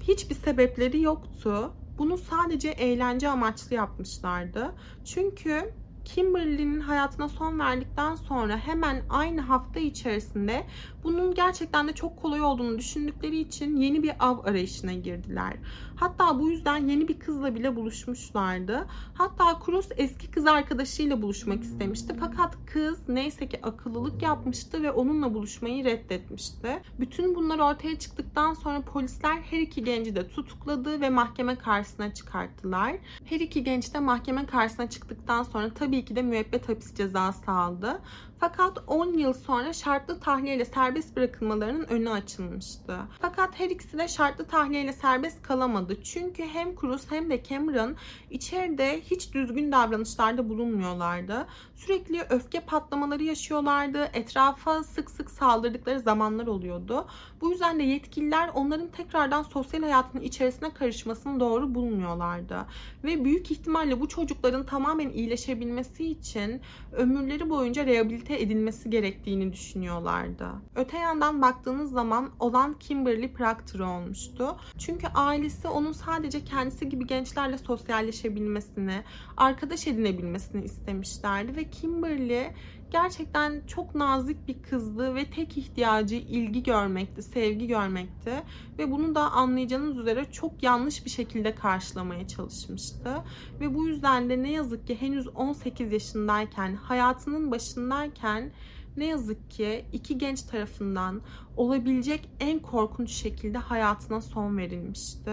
hiçbir 0.00 0.34
sebepleri 0.34 1.00
yoktu. 1.00 1.72
Bunu 1.98 2.18
sadece 2.18 2.68
eğlence 2.68 3.28
amaçlı 3.28 3.76
yapmışlardı. 3.76 4.74
Çünkü 5.04 5.74
Kimberly'nin 6.04 6.80
hayatına 6.80 7.28
son 7.28 7.58
verdikten 7.58 8.14
sonra 8.14 8.56
hemen 8.58 9.02
aynı 9.10 9.40
hafta 9.40 9.80
içerisinde 9.80 10.66
bunun 11.04 11.34
gerçekten 11.34 11.88
de 11.88 11.92
çok 11.92 12.22
kolay 12.22 12.42
olduğunu 12.42 12.78
düşündükleri 12.78 13.38
için 13.38 13.76
yeni 13.76 14.02
bir 14.02 14.12
av 14.20 14.44
arayışına 14.44 14.92
girdiler. 14.92 15.52
Hatta 15.96 16.40
bu 16.40 16.50
yüzden 16.50 16.76
yeni 16.88 17.08
bir 17.08 17.18
kızla 17.18 17.54
bile 17.54 17.76
buluşmuşlardı. 17.76 18.86
Hatta 19.14 19.60
Cruz 19.66 19.88
eski 19.96 20.30
kız 20.30 20.46
arkadaşıyla 20.46 21.22
buluşmak 21.22 21.62
istemişti. 21.62 22.16
Fakat 22.20 22.56
kız 22.72 23.08
neyse 23.08 23.48
ki 23.48 23.60
akıllılık 23.62 24.22
yapmıştı 24.22 24.82
ve 24.82 24.90
onunla 24.90 25.34
buluşmayı 25.34 25.84
reddetmişti. 25.84 26.82
Bütün 27.00 27.34
bunlar 27.34 27.58
ortaya 27.58 27.98
çıktıktan 27.98 28.54
sonra 28.54 28.80
polisler 28.80 29.36
her 29.36 29.58
iki 29.58 29.84
genci 29.84 30.16
de 30.16 30.28
tutukladı 30.28 31.00
ve 31.00 31.10
mahkeme 31.10 31.56
karşısına 31.56 32.14
çıkarttılar. 32.14 32.96
Her 33.24 33.40
iki 33.40 33.64
genç 33.64 33.94
de 33.94 34.00
mahkeme 34.00 34.46
karşısına 34.46 34.90
çıktıktan 34.90 35.42
sonra 35.42 35.70
tabii 35.74 35.99
ki 36.04 36.16
müebbet 36.22 36.68
hapis 36.68 36.94
cezası 36.94 37.50
aldı. 37.50 38.00
Fakat 38.40 38.78
10 38.86 39.12
yıl 39.12 39.32
sonra 39.32 39.72
şartlı 39.72 40.20
tahliyeyle 40.20 40.64
serbest 40.64 41.16
bırakılmalarının 41.16 41.84
önü 41.84 42.10
açılmıştı. 42.10 42.98
Fakat 43.20 43.60
her 43.60 43.70
ikisi 43.70 43.98
de 43.98 44.08
şartlı 44.08 44.44
tahliyeyle 44.44 44.92
serbest 44.92 45.42
kalamadı. 45.42 46.02
Çünkü 46.02 46.42
hem 46.42 46.76
Cruz 46.76 47.10
hem 47.10 47.30
de 47.30 47.42
Cameron 47.44 47.96
içeride 48.30 49.00
hiç 49.00 49.34
düzgün 49.34 49.72
davranışlarda 49.72 50.48
bulunmuyorlardı. 50.48 51.46
Sürekli 51.74 52.20
öfke 52.30 52.60
patlamaları 52.60 53.24
yaşıyorlardı. 53.24 54.10
Etrafa 54.12 54.82
sık 54.82 55.10
sık 55.10 55.30
saldırdıkları 55.30 56.00
zamanlar 56.00 56.46
oluyordu. 56.46 57.06
Bu 57.40 57.50
yüzden 57.50 57.78
de 57.78 57.82
yetkililer 57.82 58.50
onların 58.54 58.88
tekrardan 58.88 59.42
sosyal 59.42 59.82
hayatının 59.82 60.22
içerisine 60.22 60.70
karışmasını 60.70 61.40
doğru 61.40 61.74
bulmuyorlardı. 61.74 62.66
Ve 63.04 63.24
büyük 63.24 63.50
ihtimalle 63.50 64.00
bu 64.00 64.08
çocukların 64.08 64.66
tamamen 64.66 65.10
iyileşebilmesi 65.10 66.06
için 66.06 66.60
ömürleri 66.92 67.50
boyunca 67.50 67.86
rehabilite 67.86 68.29
rehabilite 68.30 68.42
edilmesi 68.42 68.90
gerektiğini 68.90 69.52
düşünüyorlardı. 69.52 70.48
Öte 70.74 70.98
yandan 70.98 71.42
baktığınız 71.42 71.90
zaman 71.90 72.30
olan 72.38 72.78
Kimberly 72.78 73.32
Proctor 73.32 73.80
olmuştu. 73.80 74.56
Çünkü 74.78 75.06
ailesi 75.14 75.68
onun 75.68 75.92
sadece 75.92 76.44
kendisi 76.44 76.88
gibi 76.88 77.06
gençlerle 77.06 77.58
sosyalleşebilmesini, 77.58 79.04
arkadaş 79.36 79.86
edinebilmesini 79.86 80.64
istemişlerdi 80.64 81.56
ve 81.56 81.70
Kimberly 81.70 82.52
gerçekten 82.92 83.62
çok 83.66 83.94
nazik 83.94 84.48
bir 84.48 84.62
kızdı 84.62 85.14
ve 85.14 85.30
tek 85.30 85.58
ihtiyacı 85.58 86.14
ilgi 86.14 86.62
görmekti, 86.62 87.22
sevgi 87.22 87.66
görmekti 87.66 88.32
ve 88.78 88.90
bunu 88.90 89.14
da 89.14 89.30
anlayacağınız 89.30 89.98
üzere 89.98 90.26
çok 90.32 90.62
yanlış 90.62 91.04
bir 91.04 91.10
şekilde 91.10 91.54
karşılamaya 91.54 92.28
çalışmıştı. 92.28 93.14
Ve 93.60 93.74
bu 93.74 93.86
yüzden 93.86 94.30
de 94.30 94.42
ne 94.42 94.52
yazık 94.52 94.86
ki 94.86 95.00
henüz 95.00 95.28
18 95.28 95.92
yaşındayken, 95.92 96.74
hayatının 96.74 97.50
başındayken 97.50 98.50
ne 98.96 99.06
yazık 99.06 99.50
ki 99.50 99.84
iki 99.92 100.18
genç 100.18 100.42
tarafından 100.42 101.20
olabilecek 101.56 102.28
en 102.40 102.58
korkunç 102.58 103.10
şekilde 103.10 103.58
hayatına 103.58 104.20
son 104.20 104.56
verilmişti. 104.56 105.32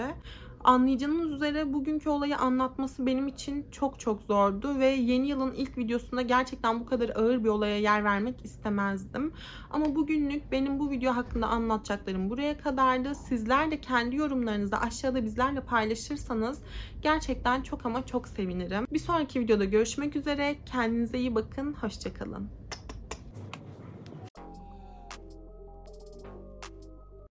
Anlayacağınız 0.68 1.32
üzere 1.32 1.74
bugünkü 1.74 2.10
olayı 2.10 2.38
anlatması 2.38 3.06
benim 3.06 3.28
için 3.28 3.66
çok 3.72 4.00
çok 4.00 4.22
zordu 4.22 4.80
ve 4.80 4.86
yeni 4.86 5.28
yılın 5.28 5.54
ilk 5.54 5.78
videosunda 5.78 6.22
gerçekten 6.22 6.80
bu 6.80 6.86
kadar 6.86 7.10
ağır 7.10 7.44
bir 7.44 7.50
olaya 7.50 7.78
yer 7.78 8.04
vermek 8.04 8.46
istemezdim. 8.46 9.34
Ama 9.70 9.96
bugünlük 9.96 10.52
benim 10.52 10.80
bu 10.80 10.90
video 10.90 11.16
hakkında 11.16 11.48
anlatacaklarım 11.48 12.30
buraya 12.30 12.58
kadardı. 12.58 13.16
Sizler 13.16 13.72
de 13.72 13.82
kendi 13.82 14.16
yorumlarınızı 14.16 14.78
aşağıda 14.78 15.24
bizlerle 15.24 15.62
paylaşırsanız 15.62 16.62
gerçekten 17.02 17.62
çok 17.62 17.86
ama 17.86 18.06
çok 18.06 18.28
sevinirim. 18.28 18.88
Bir 18.94 19.00
sonraki 19.00 19.40
videoda 19.40 19.66
görüşmek 19.66 20.16
üzere. 20.16 20.56
Kendinize 20.66 21.20
iyi 21.20 21.36
bakın. 21.36 21.74
Hoşçakalın. 21.74 22.57